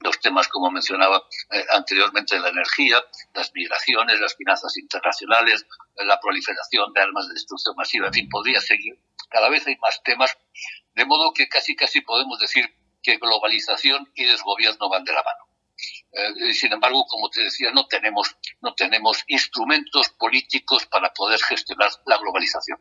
los 0.00 0.20
temas, 0.20 0.48
como 0.48 0.70
mencionaba 0.70 1.22
eh, 1.50 1.64
anteriormente, 1.72 2.38
la 2.38 2.50
energía, 2.50 3.02
las 3.32 3.50
migraciones, 3.54 4.20
las 4.20 4.36
finanzas 4.36 4.76
internacionales, 4.76 5.66
la 5.96 6.20
proliferación 6.20 6.92
de 6.92 7.00
armas 7.00 7.26
de 7.26 7.34
destrucción 7.34 7.74
masiva, 7.74 8.08
en 8.08 8.12
fin, 8.12 8.28
podría 8.28 8.60
seguir. 8.60 8.98
Cada 9.30 9.48
vez 9.48 9.66
hay 9.66 9.76
más 9.76 10.02
temas, 10.02 10.36
de 10.94 11.06
modo 11.06 11.32
que 11.32 11.48
casi 11.48 11.74
casi 11.74 12.02
podemos 12.02 12.38
decir 12.38 12.68
que 13.02 13.16
globalización 13.16 14.10
y 14.14 14.24
desgobierno 14.24 14.90
van 14.90 15.04
de 15.04 15.12
la 15.12 15.22
mano. 15.22 15.53
Eh, 16.12 16.52
sin 16.52 16.72
embargo, 16.72 17.04
como 17.06 17.28
te 17.30 17.42
decía, 17.42 17.70
no 17.72 17.86
tenemos, 17.86 18.36
no 18.60 18.74
tenemos 18.74 19.24
instrumentos 19.26 20.08
políticos 20.10 20.86
para 20.86 21.12
poder 21.12 21.40
gestionar 21.42 21.90
la 22.06 22.18
globalización. 22.18 22.78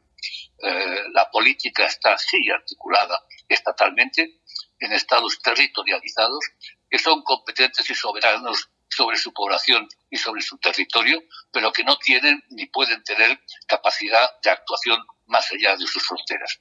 Eh, 0.60 1.04
la 1.14 1.30
política 1.32 1.86
está 1.86 2.18
sí 2.18 2.50
articulada 2.50 3.20
estatalmente 3.48 4.42
en 4.80 4.92
estados 4.92 5.42
territorializados 5.42 6.46
que 6.90 7.00
son 7.00 7.24
competentes 7.24 7.90
y 7.90 7.96
soberanos 7.96 8.70
sobre 8.88 9.18
su 9.18 9.34
población 9.34 9.88
y 10.10 10.18
sobre 10.18 10.42
su 10.42 10.58
territorio, 10.60 11.24
pero 11.52 11.74
que 11.74 11.84
no 11.84 11.98
tienen 11.98 12.44
ni 12.50 12.68
pueden 12.68 13.04
tener 13.04 13.40
capacidad 13.68 14.30
de 14.44 14.52
actuación 14.52 15.04
más 15.26 15.52
allá 15.52 15.76
de 15.76 15.88
sus 15.88 16.04
fronteras. 16.04 16.60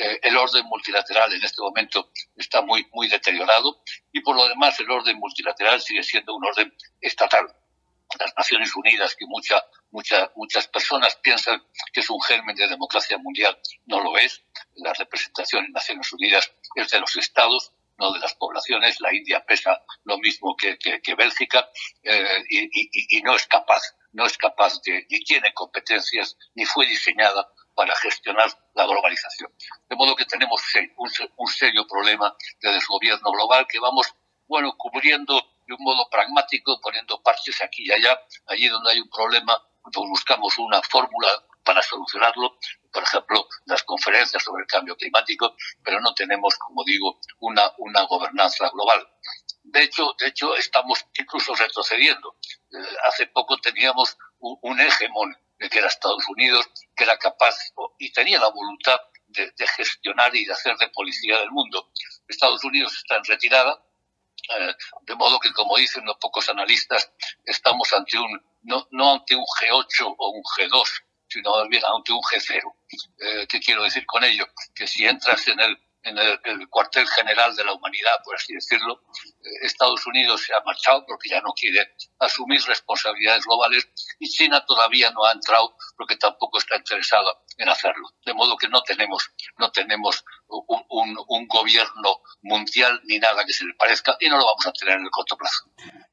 Eh, 0.00 0.18
el 0.22 0.36
orden 0.38 0.64
multilateral 0.64 1.30
en 1.30 1.44
este 1.44 1.60
momento 1.60 2.10
está 2.34 2.62
muy, 2.62 2.88
muy 2.92 3.06
deteriorado 3.06 3.82
y 4.10 4.20
por 4.22 4.34
lo 4.34 4.48
demás 4.48 4.80
el 4.80 4.90
orden 4.90 5.18
multilateral 5.18 5.78
sigue 5.78 6.02
siendo 6.02 6.34
un 6.34 6.44
orden 6.46 6.74
estatal. 7.02 7.54
Las 8.18 8.34
Naciones 8.34 8.74
Unidas, 8.74 9.14
que 9.14 9.26
mucha, 9.26 9.62
mucha, 9.90 10.32
muchas 10.36 10.66
personas 10.68 11.16
piensan 11.16 11.62
que 11.92 12.00
es 12.00 12.08
un 12.08 12.20
germen 12.22 12.56
de 12.56 12.66
democracia 12.66 13.18
mundial, 13.18 13.58
no 13.84 14.00
lo 14.00 14.16
es. 14.16 14.42
La 14.76 14.94
representación 14.94 15.66
en 15.66 15.72
Naciones 15.72 16.10
Unidas 16.14 16.50
es 16.76 16.88
de 16.88 16.98
los 16.98 17.14
estados 17.16 17.72
no 17.98 18.12
de 18.12 18.20
las 18.20 18.34
poblaciones. 18.34 18.98
La 19.00 19.14
India 19.14 19.44
pesa 19.44 19.84
lo 20.04 20.16
mismo 20.16 20.56
que, 20.56 20.78
Bélgica 21.14 21.68
eh, 22.02 22.42
y, 22.48 23.20
no 23.20 23.36
es 23.36 23.46
capaz, 23.46 23.82
no 24.12 24.24
es 24.24 24.38
capaz 24.38 24.80
de, 24.82 25.06
ni 25.10 25.22
tiene 25.22 25.52
competencias, 25.52 26.38
ni 26.54 26.64
fue 26.64 26.86
diseñada 26.86 27.46
para 27.80 27.96
gestionar 27.96 28.50
la 28.74 28.84
globalización. 28.84 29.50
De 29.88 29.96
modo 29.96 30.14
que 30.14 30.26
tenemos 30.26 30.60
un, 30.98 31.48
serio 31.48 31.86
problema 31.88 32.36
de 32.60 32.72
desgobierno 32.72 33.32
global 33.32 33.66
que 33.66 33.80
vamos, 33.80 34.14
bueno, 34.46 34.74
cubriendo 34.76 35.34
de 35.66 35.72
un 35.72 35.82
modo 35.82 36.06
pragmático, 36.10 36.78
poniendo 36.82 37.22
parches 37.22 37.62
aquí 37.62 37.86
y 37.86 37.90
allá, 37.90 38.20
allí 38.48 38.68
donde 38.68 38.90
hay 38.90 39.00
un 39.00 39.08
problema, 39.08 39.56
pues 39.82 39.96
buscamos 40.10 40.58
una 40.58 40.82
fórmula 40.82 41.28
para 41.64 41.80
solucionarlo, 41.80 42.58
por 42.92 43.02
ejemplo, 43.02 43.48
las 43.64 43.82
conferencias 43.84 44.42
sobre 44.42 44.64
el 44.64 44.66
cambio 44.66 44.94
climático, 44.94 45.54
pero 45.82 46.00
no 46.00 46.12
tenemos, 46.12 46.58
como 46.58 46.84
digo, 46.84 47.18
una, 47.38 47.72
una 47.78 48.02
gobernanza 48.02 48.68
global. 48.68 49.08
De 49.62 49.84
hecho, 49.84 50.14
de 50.18 50.26
hecho, 50.26 50.54
estamos 50.54 51.06
incluso 51.18 51.54
retrocediendo. 51.54 52.36
Eh, 52.74 52.96
hace 53.06 53.26
poco 53.28 53.56
teníamos 53.56 54.18
un, 54.38 54.80
hegemón, 54.80 55.34
que 55.58 55.78
era 55.78 55.88
Estados 55.88 56.24
Unidos, 56.28 56.68
que 56.96 57.04
era 57.04 57.18
capaz 57.18 57.54
y 57.98 58.12
tenía 58.12 58.38
la 58.38 58.48
voluntad 58.48 58.98
de, 59.28 59.52
gestionar 59.76 60.34
y 60.34 60.44
de 60.44 60.52
hacer 60.52 60.76
de 60.76 60.88
policía 60.88 61.38
del 61.38 61.50
mundo. 61.50 61.90
Estados 62.28 62.62
Unidos 62.64 62.94
está 62.96 63.16
en 63.16 63.24
retirada, 63.24 63.82
eh, 64.58 64.74
de 65.02 65.14
modo 65.14 65.38
que, 65.38 65.52
como 65.52 65.76
dicen 65.76 66.04
los 66.04 66.16
pocos 66.16 66.48
analistas, 66.48 67.12
estamos 67.44 67.92
ante 67.92 68.18
un, 68.18 68.42
no, 68.62 69.12
ante 69.12 69.34
un 69.34 69.44
G8 69.44 70.14
o 70.16 70.30
un 70.30 70.42
G2, 70.42 70.84
sino 71.28 71.56
más 71.56 71.68
bien 71.68 71.82
ante 71.84 72.12
un 72.12 72.20
G0. 72.20 72.74
Eh, 73.18 73.46
¿Qué 73.48 73.60
quiero 73.60 73.84
decir 73.84 74.04
con 74.06 74.24
ello? 74.24 74.46
Que 74.74 74.86
si 74.86 75.04
entras 75.04 75.46
en 75.48 75.60
el, 75.60 75.78
en 76.02 76.18
el, 76.18 76.68
cuartel 76.68 77.06
general 77.08 77.54
de 77.54 77.64
la 77.64 77.72
humanidad, 77.72 78.12
por 78.24 78.34
así 78.34 78.54
decirlo, 78.54 79.02
eh, 79.42 79.66
Estados 79.66 80.06
Unidos 80.06 80.42
se 80.42 80.54
ha 80.54 80.60
marchado 80.60 81.04
porque 81.06 81.28
ya 81.28 81.40
no 81.40 81.52
quiere 81.52 81.94
asumir 82.18 82.62
responsabilidades 82.62 83.44
globales 83.44 83.88
y 84.18 84.28
China 84.28 84.64
todavía 84.64 85.10
no 85.10 85.24
ha 85.24 85.32
entrado 85.32 85.76
porque 85.96 86.16
tampoco 86.16 86.58
está 86.58 86.76
interesada 86.76 87.32
en 87.58 87.68
hacerlo. 87.68 88.08
De 88.24 88.34
modo 88.34 88.56
que 88.56 88.68
no 88.68 88.82
tenemos, 88.82 89.30
no 89.58 89.70
tenemos 89.70 90.24
un, 90.48 91.46
gobierno 91.46 92.22
mundial 92.42 93.00
ni 93.04 93.18
nada 93.18 93.44
que 93.44 93.52
se 93.52 93.64
le 93.64 93.74
parezca 93.74 94.16
y 94.20 94.28
no 94.28 94.38
lo 94.38 94.46
vamos 94.46 94.66
a 94.66 94.72
tener 94.72 94.98
en 94.98 95.04
el 95.04 95.10
corto 95.10 95.36
plazo. 95.36 95.64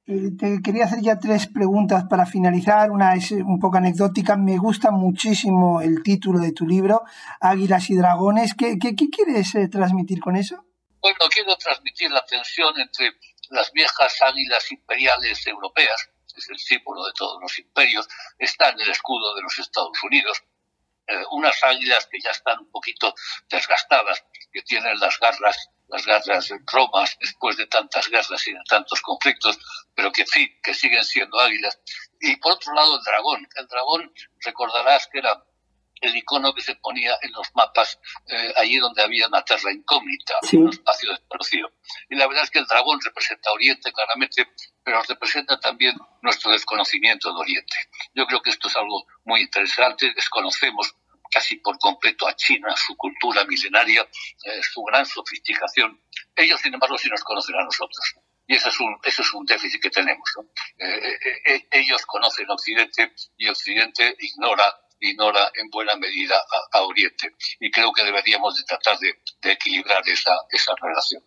Eh, 0.07 0.31
te 0.39 0.61
quería 0.63 0.85
hacer 0.85 0.99
ya 1.01 1.19
tres 1.19 1.47
preguntas 1.47 2.05
para 2.09 2.25
finalizar. 2.25 2.91
Una 2.91 3.13
es 3.15 3.31
un 3.31 3.59
poco 3.59 3.77
anecdótica. 3.77 4.37
Me 4.37 4.57
gusta 4.57 4.89
muchísimo 4.89 5.81
el 5.81 6.01
título 6.01 6.39
de 6.39 6.53
tu 6.53 6.65
libro, 6.65 7.03
Águilas 7.41 7.89
y 7.89 7.95
Dragones. 7.95 8.53
¿Qué, 8.57 8.77
qué, 8.79 8.95
quieres 8.95 9.53
eh, 9.55 9.67
transmitir 9.67 10.21
con 10.21 10.37
eso? 10.37 10.63
Bueno, 11.01 11.19
quiero 11.29 11.55
transmitir 11.57 12.09
la 12.09 12.23
tensión 12.25 12.73
entre 12.79 13.11
las 13.49 13.71
viejas 13.73 14.21
águilas 14.21 14.71
imperiales 14.71 15.45
europeas, 15.47 16.09
es 16.35 16.49
el 16.49 16.59
símbolo 16.59 17.05
de 17.05 17.13
todos 17.13 17.41
los 17.41 17.59
imperios, 17.59 18.07
está 18.37 18.69
en 18.69 18.79
el 18.81 18.89
escudo 18.89 19.35
de 19.35 19.41
los 19.41 19.57
Estados 19.59 20.03
Unidos. 20.03 20.43
Eh, 21.07 21.23
unas 21.31 21.63
águilas 21.63 22.07
que 22.07 22.19
ya 22.19 22.31
están 22.31 22.59
un 22.59 22.71
poquito 22.71 23.13
desgastadas, 23.49 24.23
que 24.51 24.61
tienen 24.61 24.99
las 24.99 25.19
garras 25.19 25.69
las 25.87 26.05
guerras 26.05 26.51
romas 26.71 27.17
después 27.19 27.57
de 27.57 27.67
tantas 27.67 28.09
guerras 28.09 28.47
y 28.47 28.53
de 28.53 28.59
tantos 28.67 29.01
conflictos, 29.01 29.57
pero 29.95 30.11
que 30.11 30.25
sí, 30.25 30.59
que 30.61 30.73
siguen 30.73 31.03
siendo 31.03 31.39
águilas. 31.39 31.79
Y 32.19 32.35
por 32.37 32.53
otro 32.53 32.73
lado, 32.73 32.97
el 32.97 33.03
dragón. 33.03 33.47
El 33.55 33.67
dragón, 33.67 34.13
recordarás 34.43 35.07
que 35.07 35.19
era 35.19 35.43
el 36.01 36.15
icono 36.15 36.53
que 36.53 36.61
se 36.61 36.75
ponía 36.75 37.17
en 37.21 37.31
los 37.31 37.47
mapas 37.55 37.99
eh, 38.27 38.53
allí 38.57 38.77
donde 38.77 39.01
había 39.01 39.27
una 39.27 39.43
tierra 39.43 39.71
incógnita, 39.71 40.35
un 40.53 40.69
espacio 40.69 41.11
desconocido. 41.11 41.71
Y 42.09 42.15
la 42.15 42.27
verdad 42.27 42.43
es 42.43 42.51
que 42.51 42.59
el 42.59 42.67
dragón 42.67 42.99
representa 43.03 43.51
Oriente 43.51 43.91
claramente, 43.91 44.47
pero 44.83 45.01
representa 45.03 45.59
también 45.59 45.95
nuestro 46.21 46.51
desconocimiento 46.51 47.33
de 47.33 47.39
Oriente. 47.39 47.77
Yo 48.13 48.25
creo 48.27 48.41
que 48.41 48.51
esto 48.51 48.67
es 48.67 48.75
algo 48.75 49.05
muy 49.25 49.41
interesante. 49.41 50.13
Desconocemos 50.13 50.93
casi 51.31 51.57
por 51.57 51.77
completo 51.79 52.27
a 52.27 52.35
China, 52.35 52.75
su 52.75 52.95
cultura 52.95 53.43
milenaria, 53.45 54.01
eh, 54.01 54.61
su 54.61 54.81
gran 54.83 55.05
sofisticación. 55.05 56.01
Ellos, 56.35 56.59
sin 56.61 56.73
embargo, 56.73 56.97
sí 56.97 57.09
nos 57.09 57.23
conocen 57.23 57.55
a 57.55 57.63
nosotros. 57.63 58.15
Y 58.47 58.55
ese 58.55 58.69
es 58.69 58.79
un, 58.79 58.97
ese 59.03 59.21
es 59.21 59.33
un 59.33 59.45
déficit 59.45 59.81
que 59.81 59.89
tenemos. 59.89 60.29
Eh, 60.77 61.19
eh, 61.45 61.67
ellos 61.71 62.05
conocen 62.05 62.49
Occidente 62.49 63.13
y 63.37 63.47
Occidente 63.49 64.15
ignora 64.19 64.73
ignora 64.99 65.51
en 65.53 65.69
buena 65.69 65.95
medida 65.95 66.35
a, 66.71 66.81
Oriente. 66.81 67.35
Y 67.59 67.69
creo 67.69 67.91
que 67.91 68.03
deberíamos 68.03 68.55
de 68.55 68.63
tratar 68.63 68.97
de, 68.99 69.51
equilibrar 69.51 70.01
esa, 70.07 70.31
esa 70.49 70.73
relación. 70.81 71.23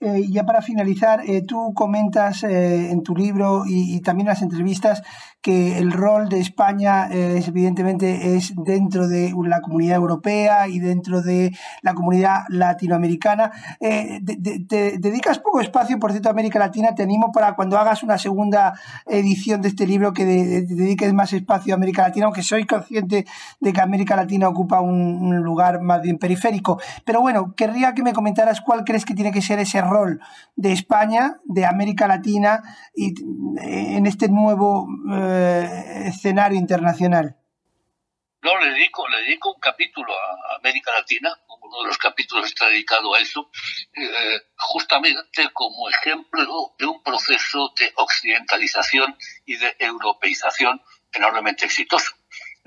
Eh, 0.00 0.26
ya 0.28 0.44
para 0.44 0.60
finalizar, 0.60 1.20
eh, 1.26 1.42
tú 1.46 1.72
comentas 1.74 2.42
en 2.42 3.02
tu 3.02 3.14
libro 3.16 3.62
y, 3.66 4.00
también 4.02 4.26
en 4.26 4.32
las 4.32 4.42
entrevistas 4.42 5.02
que 5.46 5.78
el 5.78 5.92
rol 5.92 6.28
de 6.28 6.40
España 6.40 7.06
es, 7.06 7.46
evidentemente 7.46 8.34
es 8.34 8.52
dentro 8.56 9.06
de 9.06 9.32
la 9.44 9.60
comunidad 9.60 9.94
europea 9.94 10.66
y 10.66 10.80
dentro 10.80 11.22
de 11.22 11.56
la 11.82 11.94
comunidad 11.94 12.40
latinoamericana. 12.48 13.52
te 13.78 14.98
dedicas 14.98 15.38
poco 15.38 15.60
espacio, 15.60 16.00
por 16.00 16.10
cierto, 16.10 16.30
a 16.30 16.32
América 16.32 16.58
Latina. 16.58 16.96
Te 16.96 17.04
animo 17.04 17.30
para 17.30 17.54
cuando 17.54 17.78
hagas 17.78 18.02
una 18.02 18.18
segunda 18.18 18.72
edición 19.06 19.62
de 19.62 19.68
este 19.68 19.86
libro 19.86 20.12
que 20.12 20.24
dediques 20.24 21.14
más 21.14 21.32
espacio 21.32 21.74
a 21.74 21.76
América 21.76 22.02
Latina, 22.02 22.26
aunque 22.26 22.42
soy 22.42 22.66
consciente 22.66 23.24
de 23.60 23.72
que 23.72 23.80
América 23.80 24.16
Latina 24.16 24.48
ocupa 24.48 24.80
un 24.80 25.44
lugar 25.44 25.80
más 25.80 26.02
bien 26.02 26.18
periférico. 26.18 26.80
Pero 27.04 27.20
bueno, 27.20 27.54
querría 27.54 27.94
que 27.94 28.02
me 28.02 28.12
comentaras 28.12 28.60
cuál 28.60 28.82
crees 28.82 29.04
que 29.04 29.14
tiene 29.14 29.30
que 29.30 29.42
ser 29.42 29.60
ese 29.60 29.80
rol 29.80 30.18
de 30.56 30.72
España, 30.72 31.36
de 31.44 31.66
América 31.66 32.08
Latina 32.08 32.64
y 32.96 33.14
en 33.60 34.06
este 34.06 34.28
nuevo 34.28 34.88
eh, 35.12 35.35
escenario 36.08 36.58
internacional. 36.58 37.36
No, 38.42 38.58
le 38.58 38.70
dedico, 38.70 39.08
le 39.08 39.22
dedico 39.22 39.52
un 39.52 39.60
capítulo 39.60 40.12
a 40.12 40.56
América 40.56 40.92
Latina, 40.92 41.36
uno 41.48 41.82
de 41.82 41.88
los 41.88 41.98
capítulos 41.98 42.46
está 42.46 42.66
dedicado 42.68 43.12
a 43.14 43.18
eso, 43.18 43.50
eh, 43.92 44.40
justamente 44.56 45.48
como 45.52 45.88
ejemplo 45.88 46.74
de 46.78 46.86
un 46.86 47.02
proceso 47.02 47.72
de 47.76 47.92
occidentalización 47.96 49.16
y 49.46 49.56
de 49.56 49.74
europeización 49.80 50.80
enormemente 51.12 51.64
exitoso 51.64 52.14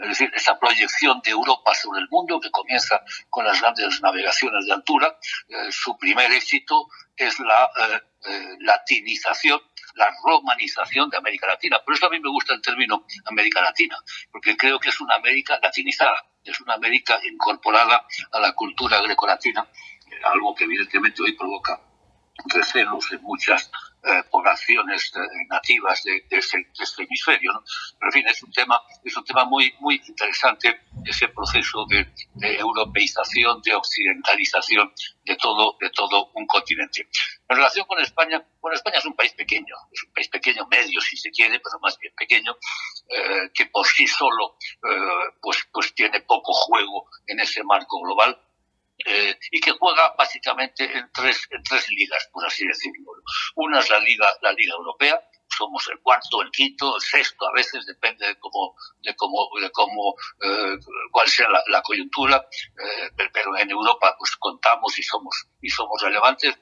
es 0.01 0.09
decir, 0.09 0.31
esa 0.33 0.57
proyección 0.57 1.21
de 1.23 1.31
Europa 1.31 1.73
sobre 1.75 1.99
el 2.01 2.07
mundo 2.09 2.39
que 2.39 2.51
comienza 2.51 3.01
con 3.29 3.45
las 3.45 3.59
grandes 3.59 4.01
navegaciones 4.01 4.65
de 4.65 4.73
altura. 4.73 5.17
Eh, 5.47 5.71
su 5.71 5.97
primer 5.97 6.31
éxito 6.31 6.87
es 7.15 7.39
la 7.39 7.65
eh, 7.65 8.01
eh, 8.25 8.55
latinización, 8.61 9.59
la 9.95 10.09
romanización 10.23 11.09
de 11.09 11.17
América 11.17 11.47
Latina. 11.47 11.79
Por 11.83 11.93
eso 11.93 12.07
a 12.07 12.09
mí 12.09 12.19
me 12.19 12.29
gusta 12.29 12.53
el 12.53 12.61
término 12.61 13.05
América 13.25 13.61
Latina, 13.61 13.97
porque 14.31 14.55
creo 14.55 14.79
que 14.79 14.89
es 14.89 15.01
una 15.01 15.15
América 15.15 15.59
latinizada, 15.61 16.25
es 16.43 16.59
una 16.61 16.75
América 16.75 17.19
incorporada 17.23 18.05
a 18.31 18.39
la 18.39 18.53
cultura 18.53 19.01
grecolatina, 19.01 19.67
algo 20.23 20.55
que 20.55 20.65
evidentemente 20.65 21.21
hoy 21.21 21.33
provoca 21.33 21.79
recelos 22.45 23.11
en 23.11 23.21
muchas 23.21 23.71
eh, 24.01 24.23
poblaciones 24.31 25.11
eh, 25.13 25.19
nativas 25.49 26.01
de, 26.03 26.23
ese, 26.29 26.57
este 26.79 27.03
hemisferio. 27.03 27.51
¿no? 27.51 27.63
Pero 27.99 28.07
en 28.07 28.11
fin, 28.13 28.27
es 28.29 28.41
un 28.43 28.51
tema, 28.51 28.81
es 29.03 29.17
un 29.17 29.25
tema 29.25 29.43
muy, 29.43 29.73
muy 29.81 30.01
interesante 30.07 30.83
ese 31.03 31.27
proceso 31.27 31.85
de, 31.89 32.07
europeización, 32.57 33.61
de 33.61 33.75
occidentalización 33.75 34.93
de 35.25 35.35
todo, 35.35 35.75
de 35.81 35.89
todo 35.89 36.31
un 36.33 36.47
continente. 36.47 37.09
En 37.49 37.57
relación 37.57 37.85
con 37.87 37.99
España, 37.99 38.41
bueno, 38.61 38.75
España 38.75 38.99
es 38.99 39.05
un 39.05 39.15
país 39.15 39.33
pequeño, 39.33 39.75
es 39.91 40.03
un 40.03 40.13
país 40.13 40.29
pequeño, 40.29 40.65
medio 40.67 41.01
si 41.01 41.17
se 41.17 41.29
quiere, 41.31 41.59
pero 41.59 41.77
más 41.81 41.97
bien 41.99 42.13
pequeño, 42.15 42.55
eh, 43.09 43.51
que 43.53 43.65
por 43.65 43.85
sí 43.85 44.07
solo 44.07 44.55
pues, 45.41 45.67
pues 45.73 45.93
tiene 45.93 46.21
poco 46.21 46.53
juego 46.53 47.09
en 47.27 47.41
ese 47.41 47.63
marco 47.63 48.01
global 48.01 48.39
eh, 49.05 49.37
y 49.51 49.59
que 49.59 49.71
juega 49.71 50.13
básicamente 50.17 50.83
en 50.85 51.09
tres, 51.13 51.47
en 51.51 51.63
tres 51.63 51.89
ligas, 51.89 52.29
por 52.31 52.45
así 52.45 52.65
decirlo. 52.65 53.11
Una 53.55 53.79
es 53.79 53.89
la 53.89 53.99
liga, 53.99 54.27
la 54.41 54.51
liga 54.53 54.73
europea, 54.73 55.19
somos 55.47 55.87
el 55.89 55.99
cuarto, 55.99 56.41
el 56.41 56.51
quinto, 56.51 56.95
el 56.95 57.01
sexto, 57.01 57.47
a 57.47 57.53
veces 57.53 57.85
depende 57.85 58.27
de 58.27 58.37
cómo, 58.39 58.75
de 59.01 59.15
cómo, 59.15 59.49
de 59.59 59.71
cómo 59.71 60.15
eh, 60.41 60.77
cuál 61.11 61.27
sea 61.27 61.47
la, 61.49 61.81
coyuntura, 61.81 62.45
eh, 62.53 63.29
pero 63.33 63.57
en 63.57 63.71
Europa 63.71 64.15
pues 64.17 64.35
contamos 64.37 64.97
y 64.99 65.03
somos 65.03 65.47
y 65.61 65.69
somos 65.69 66.01
relevantes 66.01 66.55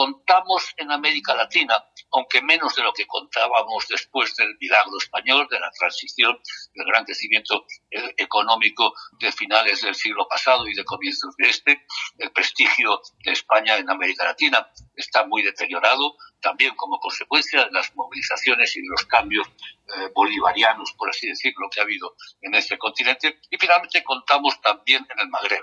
contamos 0.00 0.72
en 0.78 0.90
América 0.90 1.34
Latina, 1.34 1.76
aunque 2.12 2.40
menos 2.40 2.74
de 2.74 2.82
lo 2.82 2.90
que 2.90 3.06
contábamos 3.06 3.86
después 3.86 4.34
del 4.34 4.56
milagro 4.58 4.96
español, 4.96 5.46
de 5.50 5.60
la 5.60 5.70
transición, 5.72 6.40
del 6.72 6.86
gran 6.86 7.04
crecimiento 7.04 7.66
eh, 7.90 8.14
económico 8.16 8.94
de 9.18 9.30
finales 9.30 9.82
del 9.82 9.94
siglo 9.94 10.26
pasado 10.26 10.66
y 10.66 10.72
de 10.72 10.86
comienzos 10.86 11.36
de 11.36 11.50
este. 11.50 11.84
El 12.16 12.32
prestigio 12.32 13.02
de 13.22 13.32
España 13.32 13.76
en 13.76 13.90
América 13.90 14.24
Latina 14.24 14.66
está 14.96 15.26
muy 15.26 15.42
deteriorado, 15.42 16.16
también 16.40 16.74
como 16.76 16.98
consecuencia 16.98 17.66
de 17.66 17.70
las 17.70 17.94
movilizaciones 17.94 18.74
y 18.76 18.80
de 18.80 18.88
los 18.88 19.04
cambios 19.04 19.46
eh, 19.48 20.08
bolivarianos, 20.14 20.94
por 20.94 21.10
así 21.10 21.28
decirlo, 21.28 21.68
que 21.68 21.80
ha 21.80 21.82
habido 21.82 22.16
en 22.40 22.54
este 22.54 22.78
continente. 22.78 23.38
Y 23.50 23.58
finalmente 23.58 24.02
contamos 24.02 24.58
también 24.62 25.06
en 25.12 25.20
el 25.20 25.28
Magreb, 25.28 25.62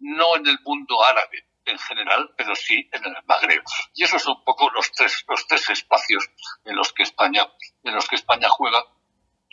no 0.00 0.34
en 0.34 0.48
el 0.48 0.58
mundo 0.64 1.04
árabe, 1.04 1.46
en 1.66 1.78
general, 1.78 2.32
pero 2.36 2.54
sí 2.54 2.88
en 2.92 3.04
el 3.04 3.14
Magreb. 3.26 3.62
Y 3.94 4.04
esos 4.04 4.22
son 4.22 4.36
un 4.38 4.44
poco 4.44 4.70
los 4.70 4.90
tres, 4.92 5.24
los 5.28 5.46
tres 5.46 5.68
espacios 5.70 6.28
en 6.64 6.76
los 6.76 6.92
que 6.92 7.02
España, 7.02 7.46
en 7.82 7.94
los 7.94 8.08
que 8.08 8.16
España 8.16 8.48
juega. 8.48 8.82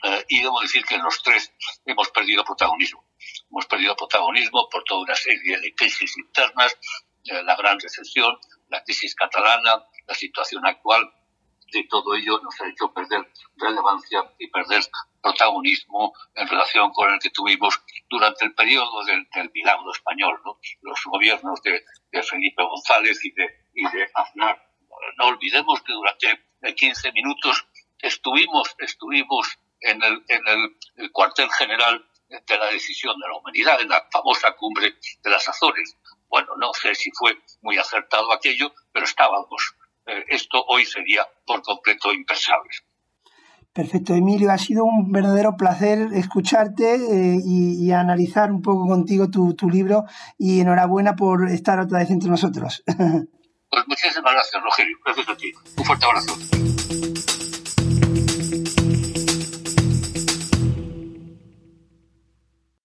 Eh, 0.04 0.26
y 0.28 0.42
debo 0.42 0.60
decir 0.62 0.84
que 0.86 0.96
en 0.96 1.04
los 1.04 1.22
tres 1.24 1.54
hemos 1.86 2.10
perdido 2.10 2.44
protagonismo. 2.44 3.06
Hemos 3.50 3.66
perdido 3.66 3.96
protagonismo 3.96 4.68
por 4.70 4.84
toda 4.84 5.02
una 5.02 5.16
serie 5.16 5.60
de 5.60 5.74
crisis 5.76 6.18
internas, 6.18 6.78
eh, 7.26 7.42
la 7.44 7.56
gran 7.56 7.80
recesión, 7.80 8.38
la 8.70 8.84
crisis 8.84 9.16
catalana, 9.16 9.86
la 10.06 10.14
situación 10.14 10.66
actual, 10.66 11.10
de 11.74 11.88
todo 11.90 12.16
ello 12.16 12.40
nos 12.42 12.60
ha 12.62 12.68
hecho 12.68 12.94
perder 12.94 13.28
relevancia 13.58 14.32
y 14.40 14.48
perder 14.48 14.84
protagonismo 15.22 16.14
en 16.36 16.48
relación 16.48 16.92
con 16.92 17.12
el 17.12 17.20
que 17.20 17.30
tuvimos 17.32 17.82
durante 18.10 18.46
el 18.46 18.54
periodo 18.54 19.04
del, 19.06 19.28
milagro 19.54 19.92
español, 19.92 20.40
los 20.82 21.00
gobiernos 21.06 21.62
de, 21.62 21.84
Felipe 22.24 22.64
González 22.64 23.24
y 23.24 23.32
de, 23.32 23.50
y 23.74 23.84
de 23.84 24.08
Aznar. 24.14 24.62
No 25.18 25.26
olvidemos 25.26 25.82
que 25.82 25.94
durante 25.94 26.76
15 26.76 27.12
minutos 27.12 27.66
estuvimos, 28.00 28.76
estuvimos 28.80 29.58
en, 29.80 30.02
el, 30.04 30.24
en 30.28 30.42
el, 30.48 31.12
cuartel 31.12 31.50
general 31.52 32.06
de 32.30 32.58
la 32.58 32.68
decisión 32.68 33.20
de 33.20 33.28
la 33.28 33.38
humanidad, 33.38 33.82
en 33.82 33.90
la 33.90 34.08
famosa 34.12 34.56
cumbre 34.56 34.96
de 35.22 35.30
las 35.30 35.48
Azores. 35.50 35.98
Bueno, 36.28 36.56
no 36.58 36.74
sé 36.74 36.96
si 36.96 37.12
fue 37.12 37.38
muy 37.62 37.78
acertado 37.78 38.32
aquello, 38.34 38.74
pero 38.92 39.06
estábamos. 39.06 39.76
Eh, 40.06 40.26
esto 40.30 40.64
hoy 40.68 40.86
sería 40.86 41.26
por 41.46 41.62
completo 41.62 42.12
impensable. 42.14 42.70
Perfecto, 43.74 44.14
Emilio, 44.14 44.52
ha 44.52 44.58
sido 44.60 44.86
un 44.86 45.12
verdadero 45.12 45.58
placer 45.58 46.10
escucharte 46.14 46.94
eh, 46.94 47.40
y, 47.44 47.92
analizar 47.92 48.52
un 48.52 48.62
poco 48.62 48.88
contigo 48.88 49.32
tu, 49.32 49.56
tu, 49.56 49.68
libro 49.68 50.04
y 50.38 50.60
enhorabuena 50.60 51.16
por 51.16 51.50
estar 51.50 51.80
otra 51.80 52.00
vez 52.00 52.12
entre 52.12 52.30
nosotros. 52.30 52.84
Pues 53.74 53.88
muchísimas 53.88 54.34
gracias, 54.34 54.62
Rogelio. 54.62 54.98
Gracias 55.04 55.30
a 55.30 55.36
ti. 55.36 55.52
Un 55.78 55.84
fuerte 55.84 56.06
abrazo. 56.06 56.73